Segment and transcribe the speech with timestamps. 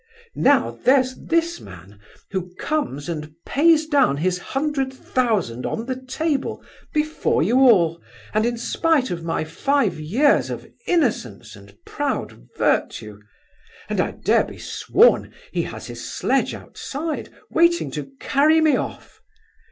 [0.33, 1.99] Now, there's this man,
[2.31, 8.01] who comes and pays down his hundred thousand on the table, before you all,
[8.33, 13.19] in spite of my five years of innocence and proud virtue,
[13.87, 19.21] and I dare be sworn he has his sledge outside waiting to carry me off.